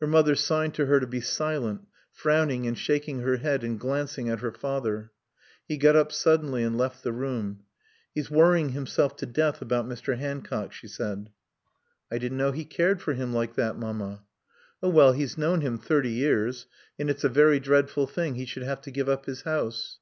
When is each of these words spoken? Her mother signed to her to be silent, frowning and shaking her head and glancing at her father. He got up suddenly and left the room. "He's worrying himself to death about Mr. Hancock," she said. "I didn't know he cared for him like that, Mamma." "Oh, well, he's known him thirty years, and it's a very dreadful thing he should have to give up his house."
Her 0.00 0.08
mother 0.08 0.34
signed 0.34 0.74
to 0.74 0.86
her 0.86 0.98
to 0.98 1.06
be 1.06 1.20
silent, 1.20 1.82
frowning 2.10 2.66
and 2.66 2.76
shaking 2.76 3.20
her 3.20 3.36
head 3.36 3.62
and 3.62 3.78
glancing 3.78 4.28
at 4.28 4.40
her 4.40 4.50
father. 4.50 5.12
He 5.68 5.76
got 5.76 5.94
up 5.94 6.10
suddenly 6.10 6.64
and 6.64 6.76
left 6.76 7.04
the 7.04 7.12
room. 7.12 7.62
"He's 8.12 8.28
worrying 8.28 8.70
himself 8.70 9.14
to 9.18 9.24
death 9.26 9.62
about 9.62 9.86
Mr. 9.88 10.18
Hancock," 10.18 10.72
she 10.72 10.88
said. 10.88 11.30
"I 12.10 12.18
didn't 12.18 12.38
know 12.38 12.50
he 12.50 12.64
cared 12.64 13.00
for 13.00 13.12
him 13.12 13.32
like 13.32 13.54
that, 13.54 13.78
Mamma." 13.78 14.24
"Oh, 14.82 14.88
well, 14.88 15.12
he's 15.12 15.38
known 15.38 15.60
him 15.60 15.78
thirty 15.78 16.10
years, 16.10 16.66
and 16.98 17.08
it's 17.08 17.22
a 17.22 17.28
very 17.28 17.60
dreadful 17.60 18.08
thing 18.08 18.34
he 18.34 18.46
should 18.46 18.64
have 18.64 18.80
to 18.80 18.90
give 18.90 19.08
up 19.08 19.26
his 19.26 19.42
house." 19.42 19.98